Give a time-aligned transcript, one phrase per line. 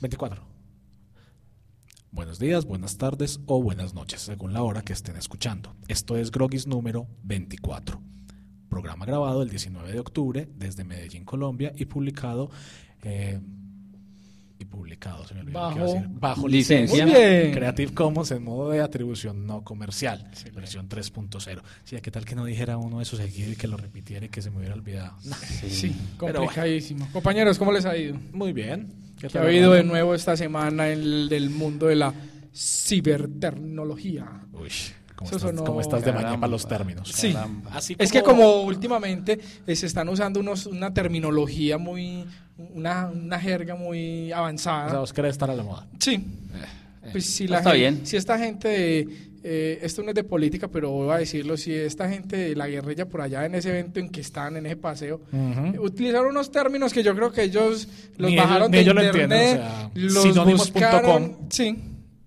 [0.00, 0.42] 24.
[2.10, 5.74] Buenos días, buenas tardes o buenas noches, según la hora que estén escuchando.
[5.88, 8.00] Esto es Grogis número 24.
[8.68, 12.50] Programa grabado el 19 de octubre desde Medellín, Colombia y publicado...
[13.02, 13.40] eh,
[14.60, 16.08] y publicado, se me olvidó Bajo decir.
[16.08, 17.06] bajo licencia.
[17.06, 21.62] Creative Commons en modo de atribución no comercial, versión 3.0.
[21.84, 24.30] Sí, ¿qué tal que no dijera uno de esos seguidos y que lo repitiera y
[24.30, 25.16] que se me hubiera olvidado?
[25.20, 27.08] Sí, complicadísimo.
[27.12, 28.18] Compañeros, ¿cómo les ha ido?
[28.32, 28.92] Muy bien.
[29.18, 32.14] ¿Qué ¿Qué tal, ha habido de nuevo esta semana en el del mundo de la
[32.54, 34.26] cibertecnología?
[34.52, 34.68] Uy,
[35.16, 36.40] ¿cómo, estás, sonó- cómo estás de mañana Caramba.
[36.46, 37.08] para los términos?
[37.12, 37.34] Sí.
[37.98, 42.24] Es que como últimamente eh, se están usando unos, una terminología muy,
[42.56, 44.98] una, una jerga muy O sea, avanzada.
[45.00, 45.86] vos querés estar a la moda.
[45.98, 46.24] Sí.
[47.12, 48.04] Pues si, la Está bien.
[48.06, 51.72] si esta gente, de, eh, esto no es de política, pero voy a decirlo, si
[51.72, 54.76] esta gente de la guerrilla por allá en ese evento en que están, en ese
[54.76, 57.88] paseo, eh, utilizaron unos términos que yo creo que ellos
[58.18, 60.72] los Ni ellos- bajaron de ellos lo internet, entienden, o sea, los sinónimos.com.
[60.82, 61.76] buscaron, sí,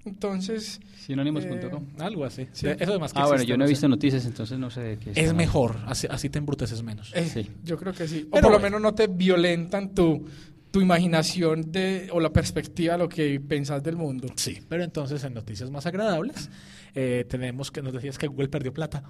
[0.05, 0.80] entonces...
[1.05, 1.83] Sinónimos.com.
[1.99, 2.47] Algo así.
[2.53, 2.67] Sí.
[2.67, 3.72] De- Eso además que ah, bueno, yo no he sé.
[3.72, 7.11] visto noticias, entonces no sé de qué Es están mejor, así, así te embruteces menos.
[7.16, 7.49] Eh, Sí.
[7.64, 8.27] Yo creo que sí.
[8.30, 10.25] O Pero por lo menos no te violentan tu,
[10.72, 14.27] tu imaginación de, o la perspectiva de lo que pensás del mundo.
[14.36, 16.50] Sí, pero entonces en noticias más agradables
[16.95, 19.03] eh, tenemos que nos decías que Google perdió plata.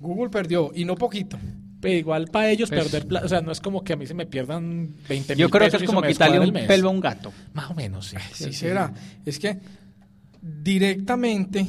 [0.00, 1.38] Google perdió, y no poquito.
[1.80, 4.06] Pero igual para ellos Pues- perder plata, o sea, no es como que a mí
[4.06, 6.88] se me pierdan 20 mil Yo creo que pesos es y como quitarle un pelo
[6.88, 7.32] a un gato.
[7.54, 8.16] Más o menos, sí.
[8.32, 8.92] Sí, será.
[9.24, 9.58] Es que
[10.42, 11.66] directamente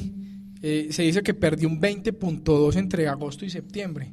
[0.62, 4.12] eh, se dice que perdió un 20.2 entre agosto y septiembre.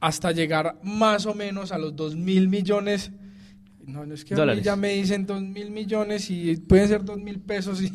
[0.00, 3.10] Hasta llegar más o menos a los 2 mil millones.
[3.86, 7.04] No, no es que a mí ya me dicen 2 mil millones y pueden ser
[7.04, 7.80] 2 mil pesos.
[7.80, 7.90] y-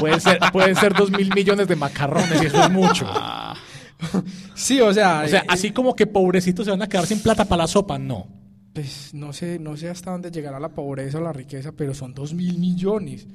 [0.00, 3.06] Pueden ser, pueden ser dos mil millones de macarrones y eso es mucho.
[4.54, 5.22] sí, o sea.
[5.24, 7.66] O sea, eh, así como que pobrecitos se van a quedar sin plata para la
[7.68, 8.26] sopa, no.
[8.72, 12.14] Pues no sé, no sé hasta dónde llegará la pobreza o la riqueza, pero son
[12.14, 13.26] dos mil millones.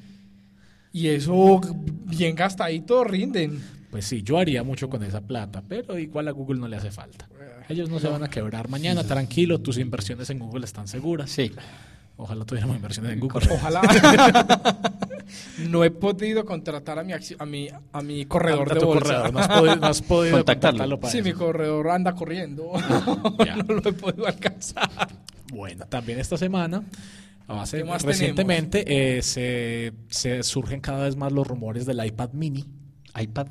[0.92, 1.62] Y eso
[2.06, 3.62] bien gastadito rinden.
[3.92, 6.92] Pues sí, yo haría mucho con esa plata, pero igual a Google no le hace
[6.92, 7.30] falta.
[7.70, 11.30] Ellos no se van a quebrar mañana, tranquilo, tus inversiones en Google están seguras.
[11.30, 11.52] Sí.
[12.20, 13.48] Ojalá tuviéramos inversiones en Google.
[13.52, 13.82] Ojalá.
[15.70, 19.04] no he podido contratar a mi, a mi, a mi corredor de bolsa.
[19.04, 21.00] corredor, no has podido, no has podido Contactarlo.
[21.00, 22.72] para Sí, mi corredor anda corriendo.
[23.46, 23.58] ya.
[23.58, 24.90] no lo he podido alcanzar.
[25.54, 26.84] Bueno, también esta semana,
[27.48, 32.32] hace- ¿Qué más recientemente, eh, se, se surgen cada vez más los rumores del iPad
[32.34, 32.66] mini.
[33.20, 33.48] iPad.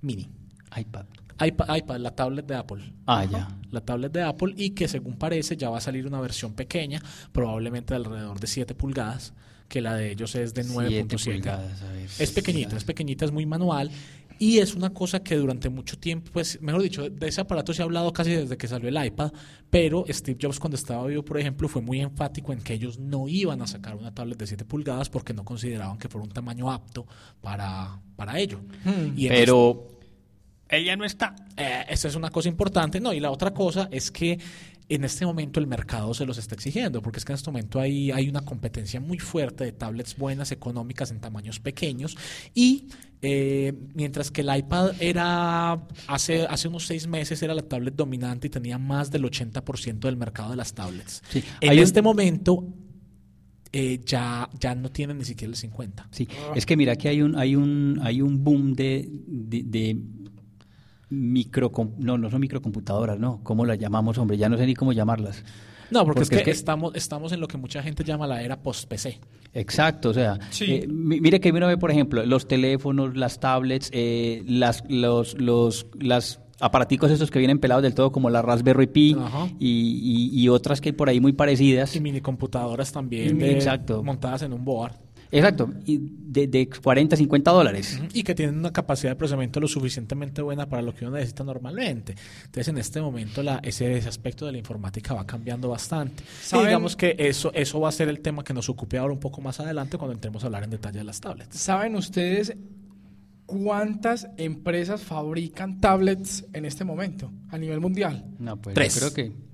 [0.00, 0.28] Mini.
[0.76, 1.04] iPad.
[1.44, 2.92] iPad, iPad, la tablet de Apple.
[3.06, 3.48] Ah, ya.
[3.70, 7.02] La tablet de Apple y que según parece ya va a salir una versión pequeña,
[7.32, 9.32] probablemente de alrededor de 7 pulgadas,
[9.68, 11.34] que la de ellos es de Siete 9.7.
[11.34, 12.08] pulgadas, a ver.
[12.18, 13.90] Es pequeñita, es pequeñita, es muy manual
[14.38, 17.82] y es una cosa que durante mucho tiempo, pues, mejor dicho, de ese aparato se
[17.82, 19.32] ha hablado casi desde que salió el iPad,
[19.70, 23.28] pero Steve Jobs cuando estaba vivo, por ejemplo, fue muy enfático en que ellos no
[23.28, 26.70] iban a sacar una tablet de 7 pulgadas porque no consideraban que fuera un tamaño
[26.70, 27.06] apto
[27.40, 28.60] para, para ello.
[29.16, 29.95] Y en Pero
[30.68, 31.34] ella no está.
[31.56, 33.00] eh, esa es una cosa importante.
[33.00, 34.38] No, y la otra cosa es que
[34.88, 37.80] en este momento el mercado se los está exigiendo, porque es que en este momento
[37.80, 42.16] hay, hay una competencia muy fuerte de tablets buenas, económicas, en tamaños pequeños.
[42.54, 42.86] Y
[43.20, 48.46] eh, mientras que el iPad era, hace, hace unos seis meses, era la tablet dominante
[48.46, 51.22] y tenía más del 80% del mercado de las tablets.
[51.30, 52.64] Sí, En hay un- este momento
[53.72, 56.06] eh, ya, ya no tienen ni siquiera el 50%.
[56.12, 59.98] Sí, es que mira que hay un hay un hay un boom de, de, de
[61.08, 64.36] micro no no son microcomputadoras, no, ¿cómo las llamamos, hombre?
[64.36, 65.44] Ya no sé ni cómo llamarlas.
[65.88, 68.42] No, porque, es, que es que- estamos, estamos en lo que mucha gente llama la
[68.42, 69.20] era post-PC.
[69.54, 70.64] Exacto, o sea, Sí.
[70.74, 75.40] eh, mi- mire que uno ve, por ejemplo, los teléfonos, las tablets, eh, las, los,
[75.40, 79.16] los, las aparaticos estos que vienen pelados del todo, como la Raspberry Pi
[79.60, 79.68] y,
[80.32, 81.94] y- y otras que hay por ahí muy parecidas.
[81.94, 84.02] Y mini computadoras también de- exacto.
[84.02, 84.94] montadas en un board.
[85.30, 88.00] Exacto, y de, de 40, 50 dólares.
[88.12, 91.44] Y que tienen una capacidad de procesamiento lo suficientemente buena para lo que uno necesita
[91.44, 92.14] normalmente.
[92.44, 96.24] Entonces, en este momento, la, ese, ese aspecto de la informática va cambiando bastante.
[96.52, 99.20] Y digamos que eso, eso va a ser el tema que nos ocupe ahora un
[99.20, 101.56] poco más adelante cuando entremos a hablar en detalle de las tablets.
[101.56, 102.56] ¿Saben ustedes
[103.46, 108.24] cuántas empresas fabrican tablets en este momento a nivel mundial?
[108.38, 108.94] No, pues Tres.
[108.94, 109.46] yo creo que...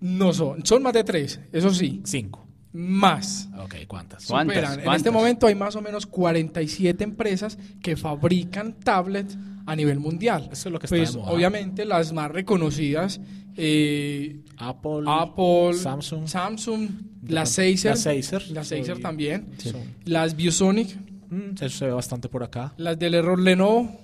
[0.00, 2.47] No son, son más de tres, eso sí, Cinco.
[2.72, 3.48] Más.
[3.58, 4.26] Ok, ¿cuántas?
[4.26, 4.54] ¿Cuántas?
[4.56, 4.78] Superan.
[4.78, 4.96] En ¿Cuántas?
[5.00, 9.36] este momento hay más o menos 47 empresas que fabrican tablets
[9.66, 10.48] a nivel mundial.
[10.52, 11.30] Eso es lo que está pues de moda.
[11.32, 13.20] obviamente las más reconocidas,
[13.56, 16.26] eh, Apple, Apple, Samsung.
[16.26, 16.88] Samsung,
[17.26, 18.50] las Acer, las Acer.
[18.50, 19.72] las Acer Soy- también, Sí.
[20.04, 20.96] las Biosonic,
[21.30, 22.72] Mm, eso se ve bastante por acá.
[22.78, 24.00] las del error Lenovo,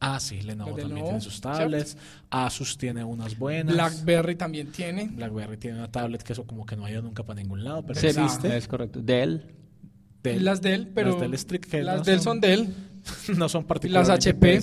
[0.00, 1.96] Ah, sí, Lenovo Las también Lenovo, tiene sus tablets.
[2.30, 3.74] Asus tiene unas buenas.
[3.74, 5.08] BlackBerry también tiene.
[5.08, 7.82] BlackBerry tiene una tablet que eso como que no ha ido nunca para ningún lado,
[7.84, 8.56] pero Se existe.
[8.56, 9.00] Es correcto.
[9.02, 9.42] Dell.
[10.22, 10.44] Dell.
[10.44, 12.68] Las Dell, pero Las Dell Strict, que las no Dell son Dell.
[13.36, 14.08] no son particulares.
[14.10, 14.60] HP.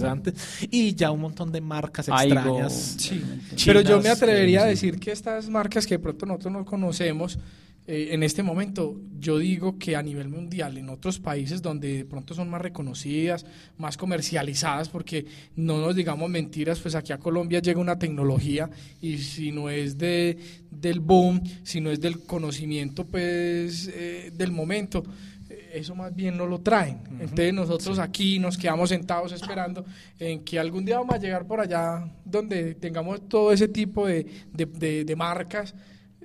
[0.69, 2.73] Y ya un montón de marcas extrañas.
[2.73, 3.21] Sí.
[3.55, 4.69] Chinas, Pero yo me atrevería eh, a sí.
[4.71, 7.39] decir que estas marcas que de pronto nosotros no conocemos,
[7.85, 12.05] eh, en este momento, yo digo que a nivel mundial, en otros países donde de
[12.05, 13.45] pronto son más reconocidas,
[13.77, 15.25] más comercializadas, porque
[15.55, 18.69] no nos digamos mentiras, pues aquí a Colombia llega una tecnología
[19.01, 20.37] y si no es de,
[20.71, 25.03] del boom, si no es del conocimiento, pues eh, del momento,
[25.49, 26.99] eh, eso más bien no lo traen.
[27.19, 29.85] Entonces nosotros aquí nos quedamos sentados esperando
[30.19, 34.25] en que algún día vamos a llegar por allá donde tengamos todo ese tipo de,
[34.53, 35.75] de- de- de marcas,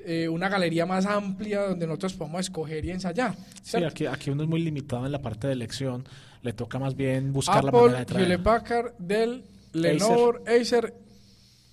[0.05, 3.35] eh, una galería más amplia donde nosotros podamos escoger y ensayar.
[3.63, 6.05] Sí, aquí, aquí uno es muy limitado en la parte de elección.
[6.43, 8.25] Le toca más bien buscar la manera de traer.
[8.25, 10.95] Hewlett Packard, Dell, Lenovo, Acer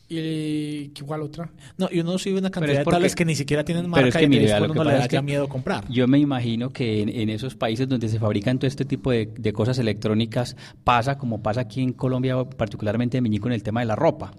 [0.08, 1.50] y ¿cuál otra?
[1.78, 3.92] No, y uno sigue una cantidad es de porque- tablets que ni siquiera tienen pero
[3.92, 5.12] marca es que y mire, es vea, lo cuando que uno le pasa da es
[5.12, 5.84] ya que miedo comprar.
[5.90, 9.30] Yo me imagino que en, en esos países donde se fabrican todo este tipo de,
[9.38, 13.80] de cosas electrónicas pasa como pasa aquí en Colombia, particularmente en Medellín con el tema
[13.80, 14.32] de la ropa.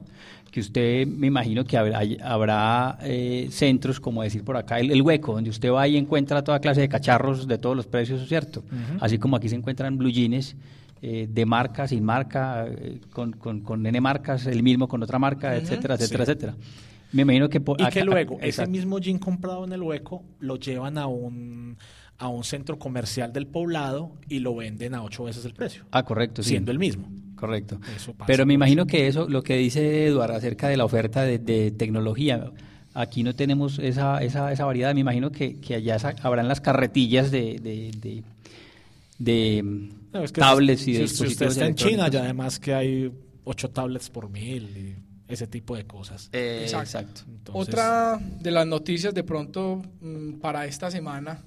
[0.50, 5.02] Que usted me imagino que habrá, habrá eh, centros, como decir por acá, el, el
[5.02, 8.62] hueco, donde usted va y encuentra toda clase de cacharros de todos los precios, ¿cierto?
[9.00, 10.56] Así como aquí se encuentran blue jeans
[11.02, 15.18] eh, de marca, sin marca, eh, con, con, con N marcas, el mismo con otra
[15.18, 16.30] marca, etcétera, etcétera, Sí.
[16.32, 16.54] etcétera.
[17.12, 17.60] Me imagino que...
[17.60, 21.06] por Y que acá- luego ese mismo jean comprado en el hueco lo llevan a
[21.06, 21.76] un,
[22.18, 26.02] a un centro comercial del poblado y lo venden a ocho veces el precio, Ah,
[26.02, 26.50] correcto, sí.
[26.50, 27.08] siendo el mismo.
[27.36, 27.78] Correcto.
[27.94, 31.22] Eso pasa Pero me imagino que eso, lo que dice Eduardo acerca de la oferta
[31.22, 32.50] de, de tecnología,
[32.94, 34.94] aquí no tenemos esa, esa, esa variedad.
[34.94, 38.22] Me imagino que, que allá habrán las carretillas de, de, de,
[39.18, 39.62] de,
[40.12, 42.22] No, es que tablets si, y de si- si usted dispositivos está en China, ya
[42.22, 43.12] además que hay
[43.44, 44.96] ocho tablets por mil y
[45.32, 46.28] ese tipo de cosas.
[46.32, 46.84] Eh, Exacto.
[46.84, 47.20] exacto.
[47.28, 51.42] Entonces, Otra de las noticias de pronto mm, para esta semana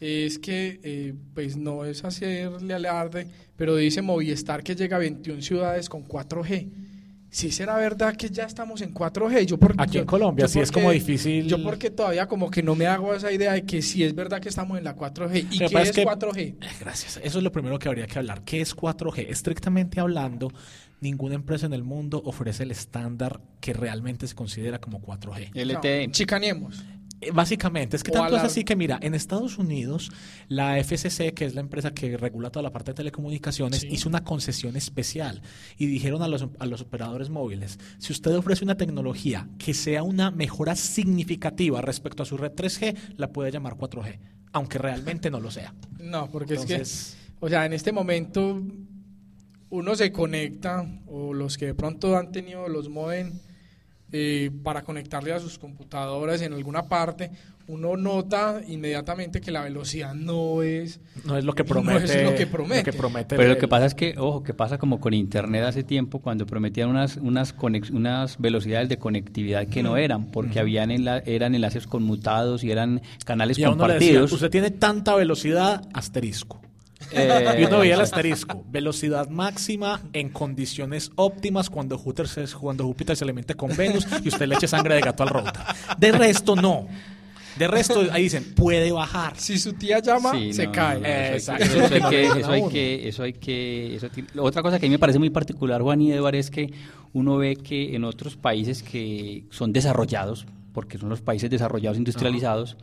[0.00, 5.40] es que, eh, pues no es hacerle alarde, pero dice Movistar que llega a 21
[5.42, 6.68] ciudades con 4G.
[7.32, 10.68] Si será verdad que ya estamos en 4G, yo por- Aquí en Colombia sí es
[10.68, 11.48] porque- como difícil.
[11.48, 14.38] Yo porque todavía como que no me hago esa idea de que si es verdad
[14.38, 15.46] que estamos en la 4G.
[15.50, 16.40] ¿Y qué es que- 4G?
[16.40, 17.18] Eh, Gracias.
[17.24, 18.42] Eso es lo primero que habría que hablar.
[18.44, 19.30] ¿Qué es 4G?
[19.30, 20.52] Estrictamente hablando,
[21.00, 25.50] ninguna empresa en el mundo ofrece el estándar que realmente se considera como 4G.
[25.54, 26.06] LTE.
[26.08, 26.84] No, chicaneemos.
[27.22, 30.10] Eh, Básicamente, es que O tanto es así que, mira, en Estados Unidos,
[30.48, 33.88] la FCC, que es la empresa que regula toda la parte de telecomunicaciones, Sí.
[33.90, 35.40] hizo una concesión especial
[35.78, 40.02] y dijeron a los, a los operadores móviles, si usted ofrece una tecnología que sea
[40.02, 44.18] una mejora significativa respecto a su red 3G, la puede llamar 4G,
[44.52, 45.74] aunque realmente no lo sea.
[46.00, 48.60] No, porque Entonces- es que, o sea, en este momento
[49.70, 53.32] uno se conecta, o los que de pronto han tenido los modem
[54.12, 57.30] eh, para conectarle a sus computadoras en alguna parte,
[57.68, 61.00] uno nota inmediatamente que la velocidad no es...
[61.24, 62.04] No es lo que No promete.
[62.04, 62.92] es lo que promete.
[62.92, 66.18] promete Pero lo que pasa es que, ojo, que pasa como con Internet hace tiempo,
[66.20, 71.22] cuando prometían unas, unas, conex- unas velocidades de conectividad que no eran, porque habían enla-
[71.24, 74.32] eran enlaces conmutados y eran canales y compartidos.
[74.32, 76.60] usted tiene tanta velocidad, asterisco.
[77.10, 82.84] Eh, Y uno veía el asterisco, velocidad máxima en condiciones óptimas cuando Júpiter se, cuando
[82.84, 85.52] Júpiter se alimente con Venus y usted le eche sangre de gato al router.
[85.98, 86.86] De resto, no.
[87.58, 89.34] De resto, ahí dicen, puede bajar.
[89.36, 91.00] Si su tía llama, Sí, se no, cae.
[91.00, 91.64] no, eso, hay exacto.
[91.68, 92.70] que- eso hay que, eso a hay uno.
[92.70, 95.82] que, eso hay que, eso tiene- Otra cosa que a mí me parece muy particular,
[95.82, 96.72] Juan y Eduardo, es que
[97.12, 102.78] uno ve que en otros países que son desarrollados, porque son los países desarrollados industrializados,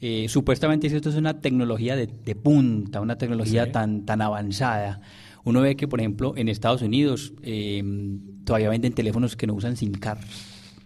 [0.00, 3.72] eh, supuestamente esto es una tecnología de, de punta, una tecnología Sí.
[3.72, 5.00] tan, tan avanzada.
[5.44, 7.82] Uno ve que, por ejemplo, en Estados Unidos eh,
[8.44, 10.18] todavía venden teléfonos que no usan SIM card.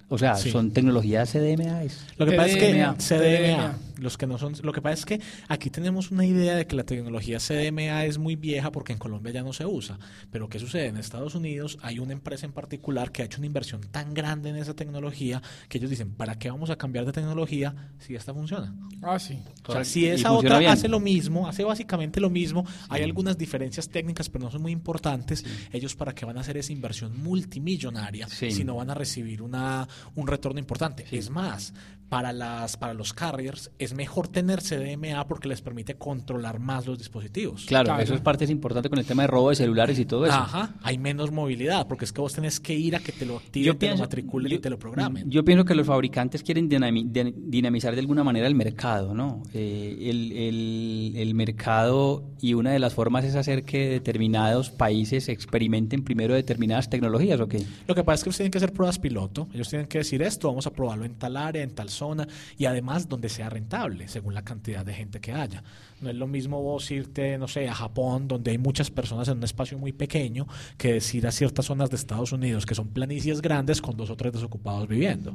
[0.08, 0.50] O sea, Sí.
[0.50, 1.82] son tecnologías CDMA.
[2.18, 2.72] Lo que pasa es que.
[2.98, 6.66] CDMA, los que no son, lo que pasa es que aquí tenemos una idea de
[6.66, 9.98] que la tecnología CDMA es muy vieja porque en Colombia ya no se usa.
[10.30, 10.86] Pero ¿qué sucede?
[10.86, 14.50] En Estados Unidos hay una empresa en particular que ha hecho una inversión tan grande
[14.50, 18.34] en esa tecnología que ellos dicen, ¿para qué vamos a cambiar de tecnología si esta
[18.34, 18.74] funciona?
[19.02, 19.38] Ah, sí.
[19.66, 20.70] O sea, si esa otra bien.
[20.70, 24.72] hace lo mismo, hace básicamente lo mismo, hay algunas diferencias técnicas, pero no son muy
[24.72, 25.44] importantes.
[25.72, 28.50] Ellos para qué van a hacer esa inversión multimillonaria Sí.
[28.50, 31.06] si no van a recibir una, un retorno importante.
[31.10, 31.72] Es más,
[32.08, 36.98] para las para los carriers es mejor tener CDMA porque les permite controlar más los
[36.98, 37.64] dispositivos.
[37.66, 38.02] Claro, Claro.
[38.02, 40.34] eso es parte es importante con el tema de robo de celulares y todo eso.
[40.34, 43.36] Ajá, hay menos movilidad porque es que vos tenés que ir a que te lo
[43.38, 45.30] activen, te lo matriculen yo- y te lo programen.
[45.30, 49.42] Yo pienso que los fabricantes quieren dinami- dinamizar de alguna manera el mercado, ¿no?
[49.54, 55.28] Eh, el, el- el mercado y una de las formas es hacer que determinados países
[55.28, 57.62] experimenten primero determinadas tecnologías, ¿o qué?
[57.86, 59.48] Lo que pasa es que ustedes tienen que hacer pruebas piloto.
[59.54, 62.26] Ellos tienen que decir esto, vamos a probarlo en tal área, en tal zona
[62.58, 65.62] y además donde sea rentable, según la cantidad de gente que haya.
[66.00, 69.38] No es lo mismo vos irte, no sé, a Japón, donde hay muchas personas en
[69.38, 70.46] un espacio muy pequeño,
[70.76, 74.16] que decir a ciertas zonas de Estados Unidos que son planicies grandes con dos o
[74.16, 75.34] tres desocupados viviendo.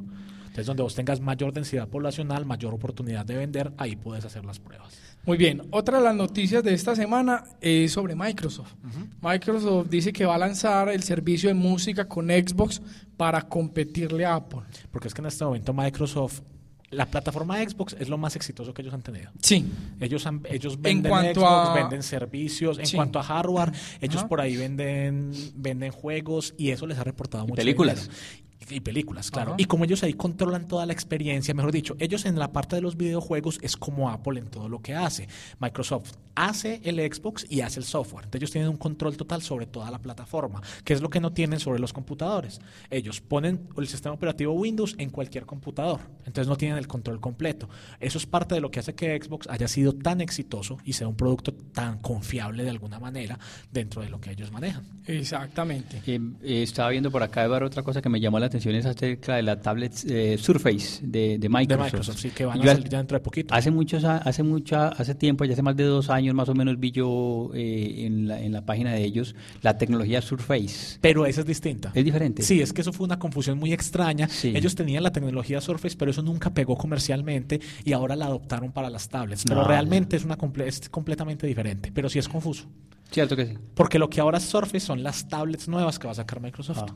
[0.57, 4.57] Entonces, donde vos tengas mayor densidad poblacional, mayor oportunidad de vender, ahí puedes hacer las
[4.59, 4.97] pruebas.
[5.23, 8.73] Muy bien, otra de las noticias de esta semana es sobre Microsoft.
[9.21, 12.81] Microsoft dice que va a lanzar el servicio de música con Xbox
[13.17, 14.61] para competirle a Apple.
[14.89, 16.41] Porque es que en este momento Microsoft,
[16.89, 19.29] la plataforma Xbox es lo más exitoso que ellos han tenido.
[19.41, 19.65] Sí.
[19.99, 22.79] Ellos, han- ellos venden Xbox, a- venden servicios.
[22.79, 22.95] En Sí.
[22.95, 24.27] cuanto a hardware, ellos Ajá.
[24.27, 28.03] por ahí venden, venden juegos y eso les ha reportado mucho películas.
[28.07, 28.46] dinero.
[28.69, 29.51] Y películas, claro.
[29.51, 29.61] Ajá.
[29.61, 32.81] Y como ellos ahí controlan toda la experiencia, mejor dicho, ellos en la parte de
[32.81, 35.27] los videojuegos es como Apple en todo lo que hace.
[35.59, 38.25] Microsoft hace el Xbox y hace el software.
[38.25, 41.33] Entonces ellos tienen un control total sobre toda la plataforma, que es lo que no
[41.33, 42.59] tienen sobre los computadores.
[42.89, 45.99] Ellos ponen el sistema operativo Windows en cualquier computador.
[46.25, 47.69] Entonces no tienen el control completo.
[47.99, 51.07] Eso es parte de lo que hace que Xbox haya sido tan exitoso y sea
[51.07, 53.39] un producto tan confiable de alguna manera
[53.71, 54.83] dentro de lo que ellos manejan.
[55.05, 56.01] Exactamente.
[56.05, 58.85] Eh, eh, estaba viendo por acá, Eduardo, otra cosa que me llamó la atención es
[58.85, 61.67] acerca de la tablet eh, Surface de, de Microsoft.
[61.67, 63.53] De Microsoft, sí, que van a salir ya dentro de poquito.
[63.53, 66.79] Hace muchos, hace mucha, hace tiempo, ya hace más de dos años más o menos
[66.79, 70.97] vi yo eh, en, la, en la página de ellos la tecnología Surface.
[71.01, 71.91] Pero esa es distinta.
[71.93, 72.41] ¿Es diferente?
[72.43, 74.27] Sí, es que eso fue una confusión muy extraña.
[74.27, 74.53] Sí.
[74.55, 78.89] Ellos tenían la tecnología Surface, pero eso nunca pegó comercialmente y ahora la adoptaron para
[78.89, 79.43] las tablets.
[79.47, 82.65] Pero No, realmente es, una comple- es completamente diferente, pero sí es confuso.
[83.11, 83.53] Cierto que sí.
[83.73, 86.79] Porque lo que ahora es Surface son las tablets nuevas que va a sacar Microsoft.
[86.81, 86.95] Ah.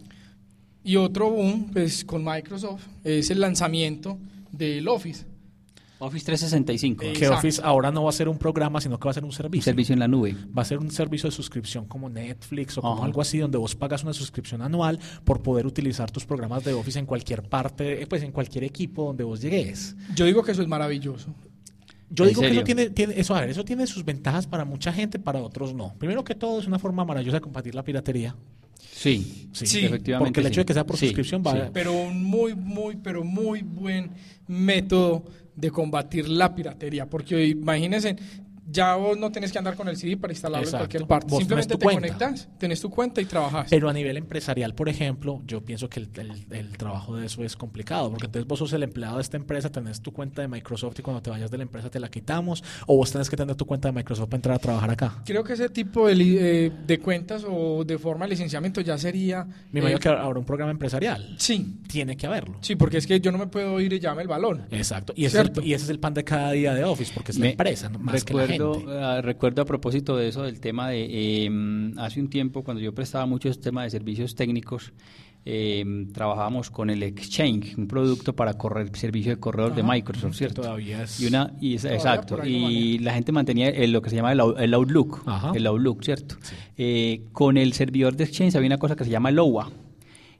[0.83, 4.17] Y otro boom pues, con Microsoft es el lanzamiento
[4.51, 5.25] del Office.
[5.99, 7.03] Office 365.
[7.03, 7.37] Eh, Que Exacto.
[7.37, 9.65] Office ahora no va a ser un programa, sino que va a ser un servicio.
[9.65, 10.35] servicio en la nube.
[10.57, 13.05] Va a ser un servicio de suscripción como Netflix o como Ajá.
[13.05, 16.97] algo así, donde vos pagas una suscripción anual por poder utilizar tus programas de Office
[16.97, 19.95] en cualquier parte, eh, pues en cualquier equipo donde vos llegues.
[20.15, 21.35] Yo digo que eso es maravilloso.
[22.09, 24.65] Yo ¿En digo que eso tiene, tiene, eso, a ver, eso tiene sus ventajas para
[24.65, 25.93] mucha gente, para otros no.
[25.99, 28.35] Primero que todo, es una forma maravillosa de combatir la piratería.
[28.91, 30.29] Sí, Sí, Sí, efectivamente.
[30.29, 30.59] porque el hecho sí.
[30.61, 31.57] de que sea por Sí, suscripción va sí.
[31.57, 34.11] a- Pero un muy, muy, pero muy buen
[34.47, 37.09] método de combatir la piratería.
[37.09, 38.15] Porque imagínense,
[38.71, 40.77] ya vos no tenés que andar con el CD para instalarlo Exacto.
[40.85, 41.27] en cualquier parte.
[41.29, 42.17] Vos Simplemente tenés te cuenta.
[42.25, 43.67] conectas, tenés tu cuenta y trabajas.
[43.69, 47.43] Pero a nivel empresarial, por ejemplo, yo pienso que el, el- el trabajo de eso
[47.43, 50.47] es complicado, porque entonces vos sos el empleado de esta empresa, tenés tu cuenta de
[50.47, 53.35] Microsoft y cuando te vayas de la empresa te la quitamos, o vos tenés que
[53.37, 55.21] tener tu cuenta de Microsoft para entrar a trabajar acá.
[55.25, 59.43] Creo que ese tipo de, eh, de cuentas o de forma de licenciamiento ya sería...
[59.71, 61.35] Me eh, imagino que habrá un programa empresarial.
[61.37, 62.57] Sí, Tiene que haberlo.
[62.61, 64.63] sí, porque es que yo no me puedo ir y llame el balón.
[64.71, 65.13] Exacto.
[65.15, 67.31] Y ese, es el, y ese es el pan de cada día de Office, porque
[67.31, 70.59] es la empresa, no más que la recuerdo, ah, recuerdo a propósito de eso, del
[70.59, 71.07] tema de
[71.45, 71.49] eh,
[71.97, 74.93] hace un tiempo cuando yo prestaba mucho este tema de servicios técnicos,
[75.43, 79.81] eh, trabajábamos con el Exchange, un producto para correr servicio de correos de.
[79.81, 80.61] Microsoft, ¿cierto?
[80.61, 81.19] todavía es...
[81.19, 84.39] Y una y es- exacto y la gente mantenía el- lo que se llama el,
[84.39, 85.51] Out- el Outlook, Ajá.
[85.55, 86.35] el Outlook, ¿cierto?
[86.77, 89.71] Eh, con el servidor de Exchange había una cosa que se llama el OWA.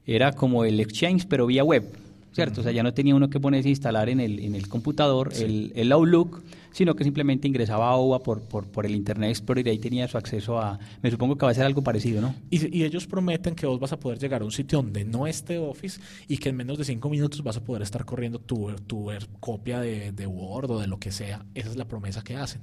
[0.05, 1.83] Era como el Exchange pero vía web,
[2.31, 2.61] ¿cierto?
[2.61, 5.31] O sea, ya no tenía uno que ponerse a instalar en el, en el computador
[5.35, 9.67] el, el Outlook, sino que simplemente ingresaba a OWA por, por, por el Internet Explorer
[9.67, 10.79] y ahí tenía su acceso a...
[11.01, 12.33] Me supongo que va a ser algo parecido, ¿no?
[12.49, 15.27] Y, y ellos prometen que vos vas a poder llegar a un sitio donde no
[15.27, 18.71] esté Office y que en menos de cinco minutos vas a poder estar corriendo tu,
[18.87, 19.09] tu
[19.39, 21.45] copia de, de Word o de lo que sea.
[21.53, 22.61] Esa es la promesa que hacen.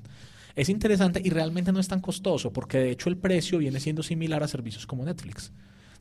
[0.57, 4.03] Es interesante y realmente no es tan costoso porque de hecho el precio viene siendo
[4.03, 5.53] similar a servicios como Netflix.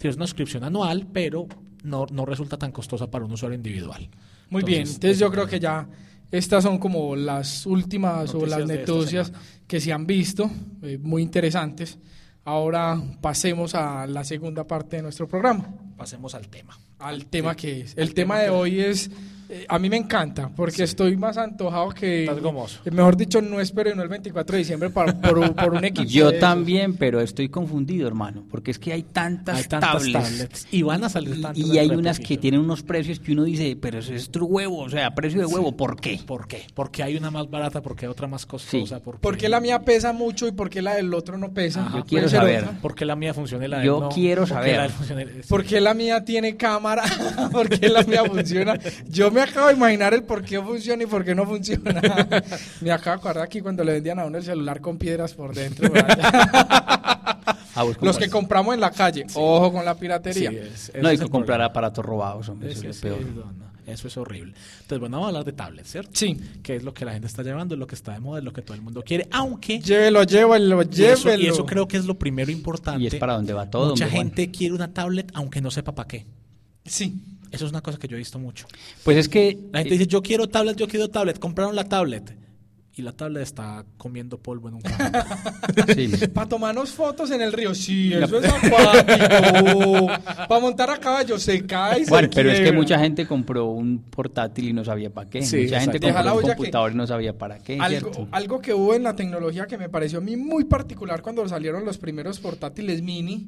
[0.01, 1.47] Es una suscripción anual, pero
[1.83, 4.09] no, no resulta tan costosa para un usuario individual.
[4.49, 5.87] Muy bien, entonces yo creo que ya
[6.31, 9.33] estas son como las últimas o Noticias las de esta noticias
[9.67, 10.49] que se han visto,
[10.81, 11.97] eh, muy interesantes.
[12.43, 16.77] Ahora pasemos a la segunda parte de nuestro programa, Pasemos al tema.
[16.99, 17.93] al tema que es.
[17.97, 19.09] El tema de hoy es,
[19.49, 22.79] eh, a mí me encanta, porque estoy más antojado que, Estás gomoso.
[22.85, 25.83] eh, mejor dicho, no espero no el 24 de diciembre para, por, un- por un
[25.85, 26.07] equipo.
[26.09, 30.13] Yo también, pero estoy confundido, hermano, porque es que hay tantas, Hay tantas tablets.
[30.29, 33.43] tablets y van a salir tantas Y hay unas que tienen unos precios que uno
[33.43, 36.19] dice, pero eso es tu huevo, o sea, precio de huevo, ¿por qué?
[36.25, 36.63] ¿Por qué?
[36.73, 38.99] Porque hay una más barata, porque hay otra más costosa.
[39.01, 41.85] Porque, ¿Por qué la mía pesa mucho y por qué la del otro no pesa?
[41.85, 42.63] Ajá, yo quiero ser saber.
[42.63, 42.79] otra.
[42.81, 44.09] ¿Por qué la mía funciona y la de Yo no?
[44.09, 44.77] quiero ¿Por qué saber.
[44.77, 45.49] la funciona y- sí.
[45.49, 47.03] ¿Por qué la mía tiene cámara?
[47.51, 48.77] ¿Por qué la mía funciona?
[49.09, 52.01] Yo me acabo de imaginar el por qué funciona y por qué no funciona.
[52.81, 55.53] me acabo de acordar aquí cuando le vendían a uno el celular con piedras por
[55.53, 55.89] dentro.
[57.79, 59.27] Ah, Los que compramos en la calle.
[59.35, 60.49] Ojo con la Sí, piratería.
[60.51, 63.19] es- No hay que comprar aparatos robados, hombre, Es eso es peor.
[63.85, 64.53] Eso es horrible.
[64.81, 66.09] Entonces, bueno, vamos a hablar de tablets, ¿cierto?
[66.13, 66.37] Sí.
[66.63, 68.43] Que es lo que la gente está llevando, es lo que está de moda, es
[68.45, 69.27] lo que todo el mundo quiere.
[69.31, 69.79] Aunque.
[69.79, 71.43] Llévelo, llévelo, Y eso, llévelo.
[71.43, 73.03] y eso creo que es lo primero importante.
[73.03, 76.07] Y es para donde va todo, Mucha gente quiere una tablet aunque no sepa para
[76.07, 76.25] qué.
[76.83, 77.21] Sí.
[77.51, 78.67] Eso es una cosa que yo he visto mucho.
[79.03, 81.39] Pues es que La gente dice, yo quiero tablet, yo quiero tablet.
[81.39, 82.35] Compraron la tablet.
[82.95, 85.11] Y la tablet está comiendo polvo en un cajón.
[85.95, 90.07] sí, Para tomarnos fotos en el río, sí, La- eso es acuático.
[90.47, 93.65] Para montar a caballo, se cae y se Bueno, pero es que mucha gente compró
[93.65, 95.43] un portátil y no sabía para qué.
[95.43, 97.77] Sí, mucha gente compró un computador y no sabía para qué.
[97.79, 101.47] Algo, algo que hubo en la tecnología que me pareció a mí muy particular cuando
[101.47, 103.47] salieron los primeros portátiles mini.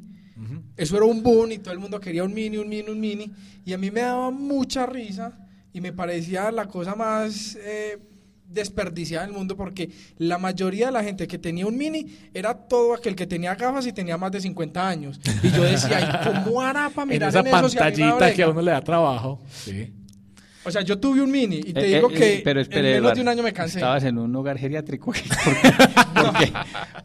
[0.78, 3.32] Eso era un boom y todo el mundo quería un mini, un mini, un mini.
[3.66, 5.38] Y a mí me daba mucha risa
[5.74, 7.98] y me parecía la cosa más eh,
[8.48, 12.94] desperdiciada del mundo porque la mayoría de la gente que tenía un mini era todo
[12.94, 15.20] aquel que tenía gafas y tenía más de 50 años.
[15.44, 17.92] Y yo decía, ¿y cómo hará para en mirar esa en eso si a mí
[17.92, 19.40] me da pantallita que a uno le da trabajo.
[19.52, 19.94] Sí.
[20.66, 22.98] O sea, yo tuve un mini y te Eh, digo eh, que eh, pero espere,
[22.98, 23.80] en menos de un año me cansé.
[23.80, 25.06] Estabas en un hogar geriátrico.
[25.46, 25.72] ¿Por qué?
[26.16, 26.54] ¿Por qué?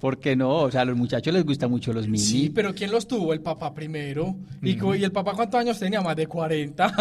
[0.00, 0.50] ¿Por qué no?
[0.56, 2.18] O sea, a los muchachos les gustan mucho los mini.
[2.18, 3.32] Sí, pero ¿quién los tuvo?
[3.32, 4.34] El papá primero.
[4.60, 6.00] ¿Y, ¿Y el papá cuántos años tenía?
[6.00, 6.92] Más de 40.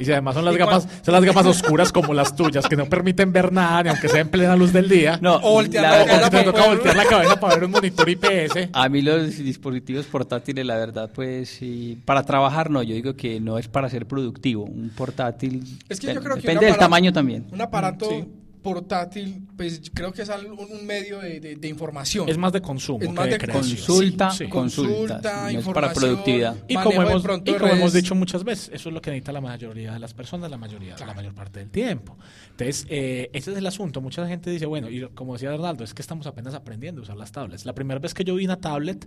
[0.00, 2.76] Y si además son las ¿Y gafas, son las gafas oscuras como las tuyas, que
[2.76, 5.18] no permiten ver nada, ni aunque sea en plena luz del día.
[5.22, 8.68] No, O voltear la la te toca voltear la cabeza para ver un monitor IPS.
[8.72, 13.40] a mí los dispositivos portátiles, la verdad, pues sí, para trabajar no, yo digo que
[13.40, 14.64] no es para ser productivo.
[14.64, 17.46] Un portátil Es que yo de- creo que depende un del aparato- tamaño también.
[17.50, 18.24] Un aparato Sí.
[18.62, 22.28] portátil, pues creo que es un, un medio de, de- de información.
[22.28, 22.98] Es más de consumo.
[23.02, 23.62] Es más que de creación.
[23.76, 24.50] Consulta, Sí, sí.
[24.50, 26.56] consulta, Consulta, no es para productividad.
[26.68, 29.10] Y como, de hemos, y de como hemos dicho muchas veces, eso es lo que
[29.10, 32.18] necesita la mayoría de las personas, la mayoría, la mayor parte del tiempo.
[32.50, 34.00] Entonces, eh, ese es el asunto.
[34.00, 37.16] Mucha gente dice, bueno, y como decía Arnaldo, es que estamos apenas aprendiendo a usar
[37.16, 37.64] las tablets.
[37.64, 39.06] La primera vez que yo vi una tablet,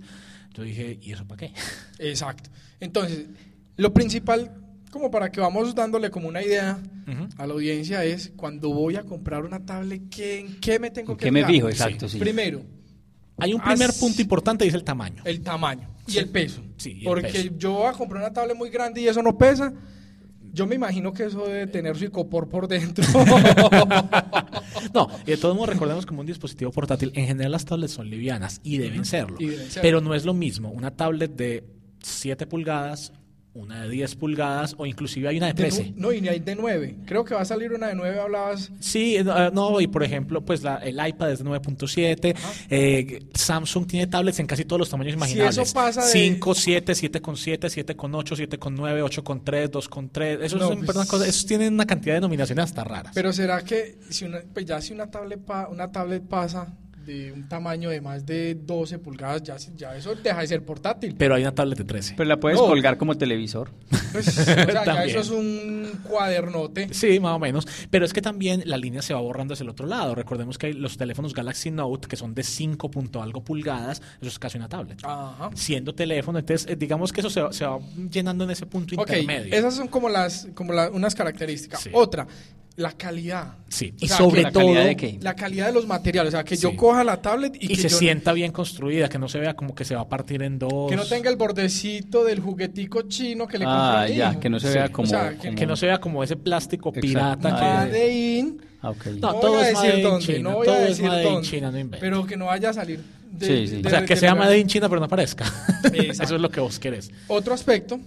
[0.54, 1.54] yo dije, ¿y eso para qué?
[2.00, 2.50] Exacto.
[2.80, 3.26] Entonces,
[3.78, 4.52] lo principal,
[4.92, 6.80] como para que vamos dándole como una idea
[7.38, 11.14] a la audiencia, es cuando voy a comprar una tablet, ¿qué, ¿en qué me tengo
[11.14, 11.70] ¿En que qué me fijo?
[11.70, 12.20] Exacto, sí.
[12.20, 12.62] Primero,
[13.38, 15.24] Hay un primer As- punto importante y es el tamaño.
[15.26, 16.20] el tamaño y Sí.
[16.20, 16.62] el peso.
[16.78, 17.50] Sí, y el Porque peso.
[17.58, 19.74] yo voy a comprar una tablet muy grande y eso no pesa.
[20.54, 23.04] Yo me imagino que eso debe tener su icopor por dentro.
[24.94, 28.10] No, y de todos modos recordemos como un dispositivo portátil, en general las tablets son
[28.10, 29.38] livianas y deben serlo.
[29.40, 29.82] Y deben serlo.
[29.82, 31.64] Pero no es lo mismo una tablet de
[32.02, 33.14] 7 pulgadas,
[33.54, 35.90] una de 10 pulgadas o inclusive hay una de De 13.
[35.92, 36.96] nu- no, y ni hay de 9.
[37.06, 38.72] Creo que va a salir una de 9, hablabas.
[38.80, 42.34] Sí, eh, no, y por ejemplo, pues la- el iPad es de 9.7,
[42.70, 45.58] eh, Samsung tiene tablets en casi todos los tamaños imaginables.
[45.58, 51.08] eso pasa de- 5, 7, 7,7, 7,8, 7,9, 8,3, 2,3, esos, No, son, pues- perdón,
[51.08, 53.12] cosas- esos tienen una cantidad de denominaciones hasta raras.
[53.14, 56.74] Pero será que si una, pues ya si una tablet, pa- una tablet pasa
[57.06, 61.16] de un tamaño de más de 12 pulgadas, ya, ya eso deja de ser portátil.
[61.18, 62.14] Pero hay una tablet de 13.
[62.18, 62.68] Pero la puedes No.
[62.68, 63.72] colgar como televisor.
[64.12, 66.94] Pues, o sea, ya eso es un cuadernote.
[66.94, 67.68] Sí, más o menos.
[67.90, 70.16] Pero es que también la línea se va borrando hacia el otro lado.
[70.16, 74.30] Recordemos que hay los teléfonos Galaxy Note, que son de 5 punto algo pulgadas, eso
[74.30, 75.00] es casi una tablet.
[75.04, 75.50] Ajá.
[75.56, 77.80] Siendo teléfono, entonces eh, digamos que eso se va, se va
[78.12, 79.54] llenando en ese punto Ok, intermedio.
[79.56, 81.82] esas son como las como la- unas características.
[81.82, 81.90] Sí.
[81.94, 82.28] Otra,
[82.78, 83.56] la calidad.
[83.70, 85.18] Sí, O y sea, sobre que ¿La todo calidad de qué?
[85.22, 86.76] La calidad de los materiales, o sea, que yo Sí.
[86.76, 89.54] coja la tablet y, y, que se yo- sienta bien construida, que no se vea
[89.56, 90.90] como que se va a partir en dos.
[90.90, 94.60] que no tenga el bordecito del juguetico chino que le Ah, compré ya, que no
[94.60, 94.74] se Sí.
[94.76, 95.08] vea O como...
[95.08, 97.08] sea, que- como- que no se vea como ese plástico Exacto.
[97.08, 97.92] pirata Ah, que...
[97.92, 99.06] Made in, Ah, ok.
[99.06, 100.80] No, no, todo voy a es decir made in dónde, China, no voy todo a
[100.82, 103.00] es decir made in dónde, China, no pero que no vaya a salir
[103.32, 103.82] de, Sí, sí.
[103.84, 104.46] de- o sea, que de sea verdad.
[104.48, 105.46] Made in China pero no aparezca.
[105.94, 106.24] Exacto.
[106.24, 107.12] Eso es lo que vos querés.
[107.28, 108.00] Otro aspecto,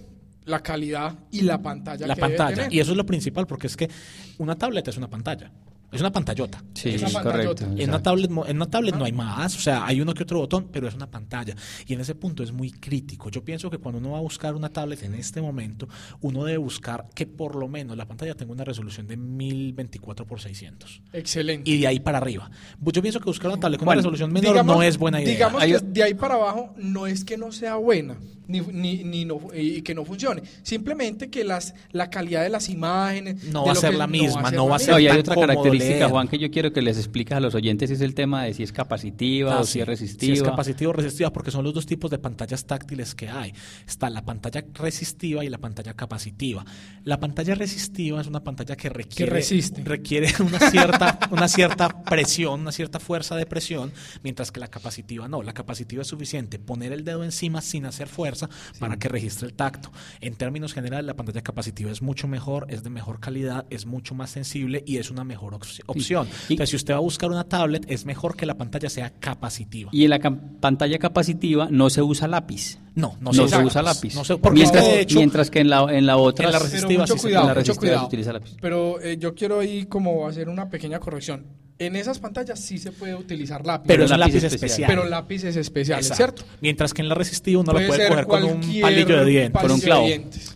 [0.45, 2.55] la calidad y la pantalla la que debe pantalla.
[2.55, 2.73] tener.
[2.73, 3.89] Y eso es lo principal, porque es que
[4.37, 5.51] una tablet es una pantalla.
[5.91, 6.61] Es una pantallota.
[6.73, 7.31] Sí, es pantallota.
[7.31, 7.65] correcto.
[7.81, 10.39] En una tablet, en una tablet no hay más, o sea, hay uno que otro
[10.39, 11.55] botón, pero es una pantalla.
[11.87, 13.29] Y en ese punto es muy crítico.
[13.29, 15.87] Yo pienso que cuando uno va a buscar una tablet en este momento,
[16.21, 20.41] uno debe buscar que por lo menos la pantalla tenga una resolución de 1024 por
[20.41, 21.01] 600.
[21.13, 21.69] Excelente.
[21.69, 22.49] Y de ahí para arriba.
[22.81, 25.21] Yo pienso que buscar una tablet con Bueno, una resolución menor Digamos- no es buena
[25.21, 25.33] idea.
[25.33, 28.17] Digamos Hay que de ahí para abajo no es que no sea buena
[28.47, 30.43] ni, ni, ni no, y que no funcione.
[30.61, 33.43] Simplemente que las, la calidad de las imágenes.
[33.45, 35.07] No de va a lo ser que- la misma, no va a ser No, y
[35.07, 35.47] hay tan otra cómodo
[35.79, 36.09] leer.
[36.09, 38.63] Juan, que yo quiero que les expliques a los oyentes, es el tema de si
[38.63, 39.73] es capacitiva Ah, o sí.
[39.73, 40.33] si es Si resistiva.
[40.33, 43.53] es capacitiva o resistiva, porque son los dos tipos de pantallas táctiles que hay.
[43.87, 46.65] Está la pantalla resistiva y la pantalla capacitiva.
[47.03, 49.83] La pantalla resistiva es una pantalla que requiere, resiste.
[49.83, 53.91] requiere una cierta, una cierta presión, una cierta fuerza de presión,
[54.23, 55.43] mientras que la capacitiva no.
[55.43, 59.53] La capacitiva es suficiente poner el dedo encima sin hacer fuerza para que registre el
[59.53, 59.91] tacto.
[60.21, 64.15] En términos generales, la pantalla capacitiva es mucho mejor, es de mejor calidad, es mucho
[64.15, 66.27] más sensible y es una mejor op- opción.
[66.49, 69.09] y- Entonces, si usted va a buscar una tablet, es mejor que la pantalla sea
[69.11, 69.89] capacitiva.
[69.93, 72.79] Y en la pantalla capacitiva no se usa lápiz.
[72.95, 74.15] no, no, No, se se usa lápiz.
[74.15, 76.45] No se- porque mientras, de hecho, mientras que en la, en la otra...
[76.45, 77.99] en la Pero resistiva mucho sí se- cuidado, en la mucho resistiva cuidado.
[78.01, 78.51] se utiliza lápiz.
[78.61, 81.45] Pero eh, yo quiero ahí como hacer una pequeña corrección.
[81.77, 83.85] En esas pantallas sí se puede utilizar lápiz.
[83.85, 84.69] pero Pero es un lápiz lápiz especial.
[84.69, 84.89] especial.
[84.89, 86.43] pero lápices especiales, Exacto.
[86.43, 86.57] ¿cierto?
[86.61, 89.61] Mientras que en la resistiva uno Puede la puede coger con un palillo de dientes.
[89.61, 90.07] Con un clavo.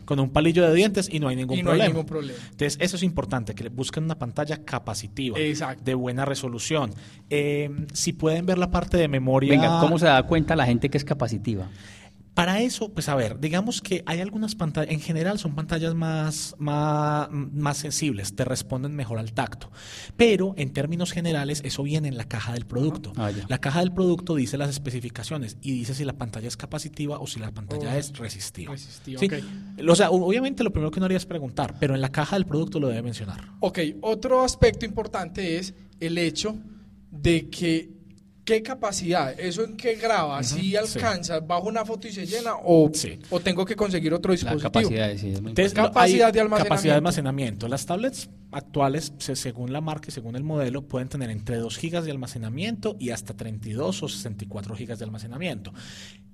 [0.06, 1.88] Con un palillo de dientes y no hay ningún Y no hay problema.
[1.90, 2.40] ningún problema.
[2.52, 5.84] Entonces, eso es importante, que le busquen una pantalla capacitiva, Exacto.
[5.84, 6.92] de buena resolución.
[7.30, 9.52] Eh, si pueden ver la parte de memoria...
[9.52, 11.68] Venga, ¿cómo se da cuenta la gente que es capacitiva?
[12.40, 16.56] Para eso, pues a ver, digamos que hay algunas pantallas, en general son pantallas más,
[16.58, 19.70] más, más sensibles, te responden mejor al tacto.
[20.16, 23.12] Pero en términos generales, eso viene en la caja del producto.
[23.18, 23.30] Ah.
[23.50, 27.28] La caja del producto dice las especificaciones y dice si la pantalla es capacitiva o
[27.28, 28.72] si la pantalla Oh, es resistiva.
[28.72, 29.26] resistiva, Sí.
[29.26, 29.34] ok.
[29.90, 32.46] O sea, obviamente lo primero que uno haría es preguntar, pero en la caja del
[32.46, 33.50] producto lo debe mencionar.
[33.60, 36.56] Ok, otro aspecto importante es el hecho
[37.12, 37.99] de que
[38.50, 42.90] qué capacidad, eso en qué graba, si alcanza, bajo una foto y se llena o,
[42.94, 43.20] Sí.
[43.30, 44.72] o tengo que conseguir otro La dispositivo.
[44.72, 46.64] capacidad sí, es muy Entonces, Capacidad de almacenamiento.
[46.70, 47.68] Capacidad de almacenamiento.
[47.68, 51.78] Las tablets actuales, se- según la marca y según el modelo, pueden tener entre 2
[51.78, 55.72] gigas de almacenamiento y hasta 32 o 64 gigas de almacenamiento.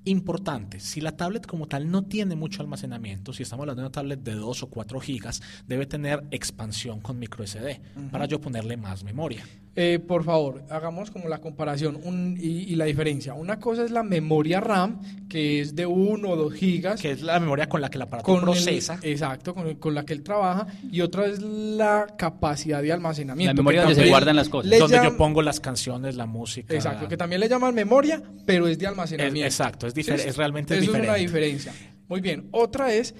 [0.05, 3.91] Importante, si la tablet como tal no tiene mucho almacenamiento, si estamos hablando de una
[3.91, 8.77] tablet de 2 o 4 gigas, debe tener expansión con micro SD para yo ponerle
[8.77, 9.43] más memoria.
[9.77, 13.33] Eh, por favor, hagamos como la comparación un- y, y la diferencia.
[13.33, 17.01] Una cosa es la memoria RAM, que es de 1 o 2 gigas.
[17.01, 18.97] Que es la memoria con la que el aparato con el- procesa.
[19.01, 20.65] exacto, con, el- con la que él trabaja.
[20.89, 23.51] Y otra es la capacidad de almacenamiento.
[23.51, 24.79] La memoria donde se guardan las cosas.
[24.79, 26.73] donde yo pongo las canciones, la música.
[26.73, 29.45] Exacto, que también le llaman memoria, pero es de Es- almacenamiento.
[29.45, 31.47] exacto, es, difer- es realmente es Eso es una diferente.
[31.49, 31.73] diferencia.
[32.07, 32.47] Muy bien.
[32.51, 33.13] Otra es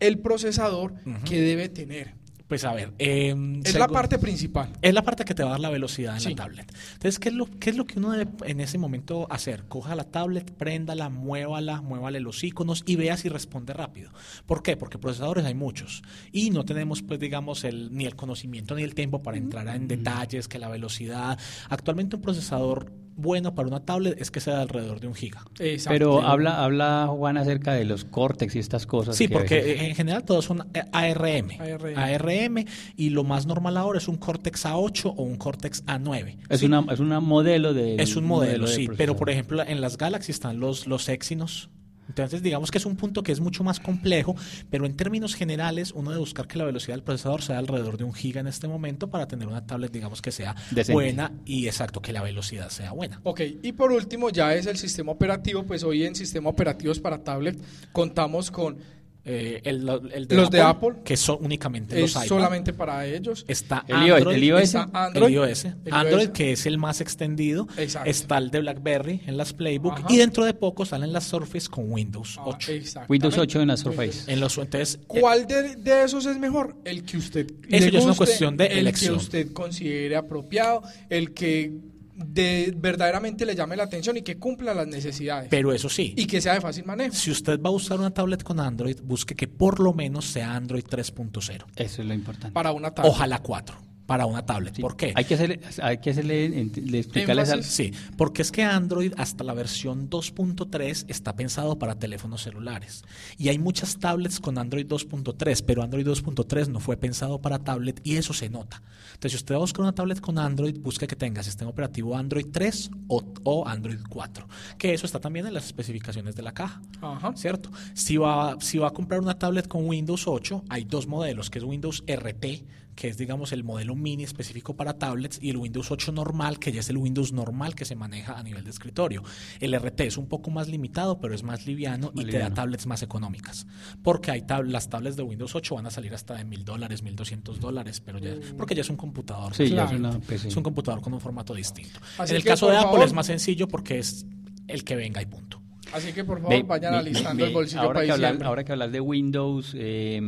[0.00, 0.92] el procesador
[1.24, 2.12] que debe tener.
[2.54, 4.70] Pues a ver, eh, Es la parte principal.
[4.80, 6.28] Es la parte que te va a dar la velocidad en Sí.
[6.28, 6.72] la tablet.
[6.92, 9.64] Entonces, ¿qué es, lo, ¿qué es lo que uno debe en ese momento hacer?
[9.66, 14.12] Coja la tablet, préndala, muévala, muévale los iconos y vea si responde rápido.
[14.46, 14.76] ¿Por qué?
[14.76, 18.94] Porque procesadores hay muchos y no tenemos, pues, digamos, el, ni el conocimiento ni el
[18.94, 21.36] tiempo para entrar en detalles, que la velocidad.
[21.70, 25.44] Actualmente un procesador bueno para una tablet es que sea de alrededor de un giga.
[25.58, 25.94] Exacto.
[25.94, 29.16] Pero habla, habla Juan acerca de los córtex y estas cosas.
[29.16, 31.50] Sí, porque veces- en general todos son ARM.
[31.60, 31.96] ARM.
[31.96, 32.64] ARM
[32.96, 36.36] y lo más normal ahora es un Cortex A8 o un Cortex A9.
[36.48, 36.66] es, Sí.
[36.66, 37.96] una, es una modelo de...
[37.96, 38.88] Es un modelo, de sí.
[38.96, 41.70] Pero, por ejemplo, en las Galaxy están los, los Exynos.
[42.08, 44.36] Entonces, digamos que es un punto que es mucho más complejo,
[44.70, 48.04] pero en términos generales, uno debe buscar que la velocidad del procesador sea alrededor de
[48.04, 50.92] un giga en este momento para tener una tablet, digamos, que sea Decente.
[50.92, 53.20] buena y exacto, que la velocidad sea buena.
[53.24, 57.22] Ok, y por último ya es el sistema operativo, pues hoy en sistema operativos para
[57.22, 57.58] tablet
[57.92, 58.78] contamos con,
[59.26, 60.96] Eh, el, el Los de Apple.
[61.02, 62.26] que son únicamente los iPad.
[62.26, 63.44] solamente para ellos.
[63.48, 64.62] Está El iOS, Android, el iOS.
[64.62, 65.64] Está el Android, iOS.
[65.64, 66.30] el Android, iOS.
[66.34, 67.66] que es el más extendido.
[67.78, 68.10] Exacto.
[68.10, 69.94] Está el de BlackBerry en las Playbook.
[69.98, 70.06] Ajá.
[70.10, 72.72] Y dentro de poco salen las Surface con Windows Ah, 8.
[72.72, 73.12] exactamente.
[73.12, 74.30] Windows 8 en la Surface.
[74.30, 76.76] En los, entonces, eh, ¿Cuál de, de esos es mejor?
[76.84, 79.14] El que usted Eso le ya es una cuestión de el elección.
[79.14, 81.72] que usted considere apropiado, el que
[82.14, 86.26] de, verdaderamente le llame la atención y que cumpla las necesidades pero eso sí, y
[86.26, 87.14] que sea de fácil manejo.
[87.14, 90.54] si usted va a usar una tablet con Android, busque que por lo menos sea
[90.54, 91.64] Android 3.0.
[91.76, 92.52] Eso es lo importante.
[92.52, 93.12] Para una tablet.
[93.12, 94.74] Ojalá 4 para una tablet.
[94.76, 94.82] Sí.
[94.82, 95.12] ¿Por qué?
[95.16, 97.64] Hay que hacerle, hay que hacerle, le- explicarles al-.
[97.64, 103.02] Sí, porque es que Android hasta la versión 2.3 está pensado para teléfonos celulares.
[103.38, 108.00] Y hay muchas tablets con Android 2.3, pero Android 2.3 no fue pensado para tablet
[108.04, 108.82] y eso se nota.
[109.14, 112.16] Entonces, si usted va a buscar una tablet con Android, busque que tenga sistema operativo
[112.16, 114.46] Android 3 o, o Android 4,
[114.78, 116.82] que eso está también en las especificaciones de la caja.
[117.00, 117.32] Ajá.
[117.36, 117.70] ¿Cierto?
[117.94, 121.58] Si va, si va a comprar una tablet con Windows 8, hay dos modelos, que
[121.58, 122.64] es Windows RT,
[122.94, 126.72] que es digamos el modelo mini específico para tablets, y el Windows 8 normal, que
[126.72, 129.22] ya es el Windows normal que se maneja a nivel de escritorio.
[129.60, 132.86] El RT es un poco más limitado, pero es más liviano y te da tablets
[132.86, 133.66] más económicas.
[134.02, 137.02] Porque hay tab- las tablets de Windows 8 van a salir hasta de mil dólares,
[137.02, 139.54] mil doscientos dólares, pero ya, porque ya es un computador.
[139.54, 139.90] Sí, ya Claro.
[139.90, 140.48] es una PC.
[140.48, 141.98] Es un computador con un formato distinto.
[142.18, 144.24] Así en el que, caso de Apple favor- es más sencillo porque es
[144.68, 145.60] el que venga y punto.
[145.92, 148.90] Así que por favor vayan alistando el bolsillo ahora para que, hablar, ahora que hablas
[148.92, 150.20] de Windows, eh,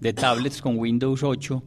[0.00, 1.62] de tablets con Windows 8,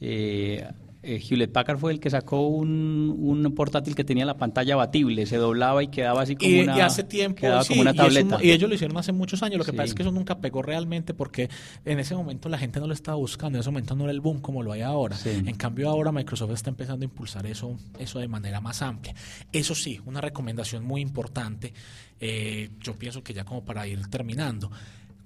[0.00, 0.66] eh,
[1.02, 5.24] Eh, Hewlett Packard fue el que sacó un, un, portátil que tenía la pantalla abatible,
[5.24, 7.96] se doblaba y quedaba así como y, una, y hace tiempo, sí, como una y,
[7.96, 8.36] tableta.
[8.36, 9.56] eso- y ellos lo hicieron hace muchos años.
[9.56, 9.76] Lo que Sí.
[9.78, 11.48] pasa es que eso nunca pegó realmente porque
[11.86, 13.56] en ese momento la gente no lo estaba buscando.
[13.56, 15.16] En ese momento no era el boom como lo hay ahora.
[15.16, 15.30] Sí.
[15.30, 19.14] En cambio, ahora Microsoft está empezando a impulsar eso, eso de manera más amplia.
[19.52, 21.72] Eso sí, una recomendación muy importante.
[22.22, 24.70] eh, yo pienso que ya como para ir terminando.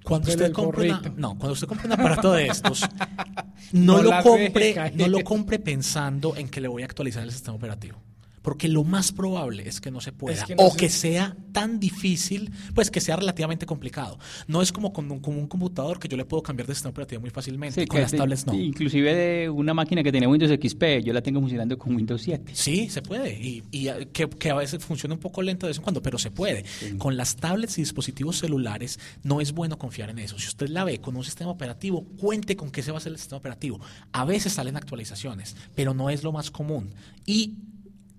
[0.05, 2.83] Cuando usted compre una, no, cuando usted compre un aparato de estos,
[3.73, 7.33] no, No lo compre, no lo compre pensando en que le voy a actualizar el
[7.33, 8.01] sistema operativo.
[8.45, 10.37] Porque lo más probable es que no se pueda.
[10.37, 14.19] Es que no o se- que sea tan difícil, pues que sea relativamente complicado.
[14.47, 16.91] No es como con un, con un computador que yo le puedo cambiar de sistema
[16.91, 17.81] operativo muy fácilmente.
[17.81, 18.55] Sí, con las de- tablets no.
[18.55, 22.53] Inclusive de una máquina que tenía Windows XP, yo la tengo funcionando con Windows 7.
[22.55, 23.33] Sí, se puede.
[23.43, 26.03] Y, y, eh, que, que a veces funciona un poco lento de vez en cuando,
[26.03, 26.65] pero se puede.
[26.99, 30.39] Con las tablets y dispositivos celulares no es bueno confiar en eso.
[30.39, 33.13] Si usted la ve con un sistema operativo, cuente con que ese va a ser
[33.13, 33.81] el sistema operativo.
[34.13, 36.91] A veces salen actualizaciones, pero no es lo más común.
[37.25, 37.55] Y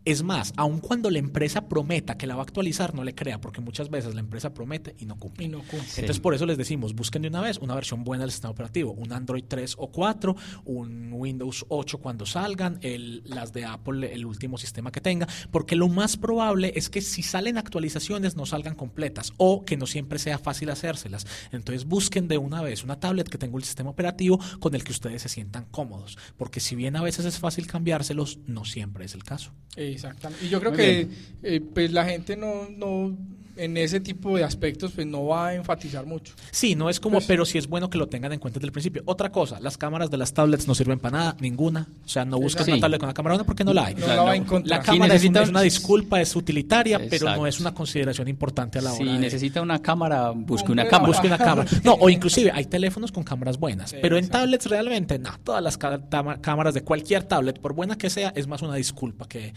[0.06, 3.42] es más, aun cuando la empresa prometa que la va a actualizar, no le crea,
[3.42, 5.46] porque muchas veces la empresa promete y no cumple.
[5.46, 5.80] Y no cumple.
[6.02, 8.92] Entonces, por eso les decimos, busquen de una vez una versión buena del sistema operativo,
[8.94, 14.26] un Android 3 o 4, un Windows 8 cuando salgan, el- las de Apple, el
[14.26, 18.76] último sistema que tenga, porque lo más probable es que si salen actualizaciones no salgan
[18.76, 21.26] completas o que no siempre sea fácil hacérselas.
[21.52, 24.92] Entonces, busquen de una vez una tablet que tenga el sistema operativo con el que
[24.92, 29.14] ustedes se sientan cómodos, porque si bien a veces es fácil cambiárselos, no siempre es
[29.16, 29.52] el caso.
[29.96, 30.46] Exactamente.
[30.46, 31.08] Y yo creo Muy que
[31.44, 33.18] eh, pues la gente no, no,
[33.58, 36.34] en ese tipo de aspectos, pues no va a enfatizar mucho.
[36.52, 38.68] Sí, no es como, Pues- pero sí es bueno que lo tengan en cuenta desde
[38.68, 39.02] el principio.
[39.06, 41.88] Otra cosa, las cámaras de las tablets no sirven para nada, ninguna.
[42.06, 42.56] O sea, no Sí.
[42.72, 43.96] una tablet con una cámara buena porque no la hay.
[43.96, 44.80] No O sea, la va a encontrar.
[44.80, 48.28] La cámara es, un- necesita- es una disculpa, es utilitaria, pero no es una consideración
[48.28, 49.20] importante a la hora Si de...
[49.20, 51.08] necesita una cámara, busque una cámara.
[51.08, 51.70] Busque una cámara.
[51.84, 54.40] No, o inclusive hay teléfonos con cámaras buenas, Sí, pero en exacto.
[54.44, 55.30] tablets realmente, no.
[55.44, 59.54] Todas las cámaras de cualquier tablet, por buena que sea, es más una disculpa que...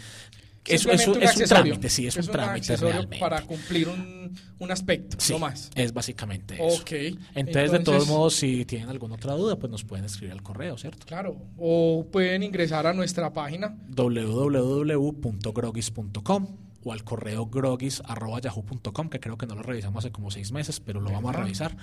[0.65, 3.19] Es, es, un- es un trámite, sí, es, un trámite realmente.
[3.19, 5.71] para cumplir un, un aspecto, Sí, no más.
[5.75, 6.83] es básicamente eso.
[6.83, 6.91] Ok.
[7.35, 10.77] Entonces, de todos modos, si tienen alguna otra duda, pues nos pueden escribir al correo,
[10.77, 11.07] ¿cierto?
[11.07, 11.39] Claro.
[11.57, 13.79] O pueden ingresar a nuestra página.
[13.89, 20.81] www.grogis.com o al correo grogis.yahoo.com, que creo que no lo revisamos hace como seis meses,
[20.81, 21.77] pero lo vamos a revisar.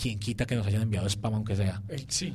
[0.00, 2.34] Quien quita que nos hayan enviado spam, aunque sea, Eh, sí.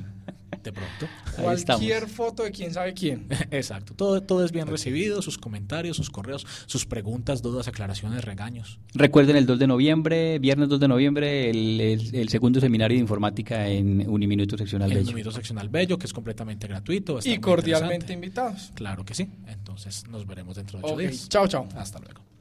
[0.62, 1.06] de pronto.
[1.38, 3.26] Ahí Cualquier foto de quién sabe quién.
[3.50, 3.94] Exacto.
[3.94, 8.78] Todo, todo es bien recibido, sus comentarios, sus correos, sus preguntas, dudas, aclaraciones, regaños.
[8.94, 13.00] Recuerden el 2 de noviembre, viernes 2 de noviembre, el, el- el segundo seminario de
[13.02, 15.10] informática en Uniminuto Seccional El Bello.
[15.10, 17.18] número seccional bello, que es completamente gratuito.
[17.24, 18.70] Y cordialmente invitados.
[18.74, 19.28] Claro que sí.
[19.46, 21.00] Entonces nos veremos dentro de ocho Ok.
[21.00, 21.28] días.
[21.28, 21.68] Chao, chao.
[21.84, 22.33] Hasta luego.